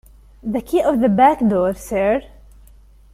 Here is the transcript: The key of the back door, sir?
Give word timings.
The 0.41 0.61
key 0.61 0.81
of 0.81 0.99
the 0.99 1.09
back 1.09 1.45
door, 1.47 1.75
sir? 1.75 2.23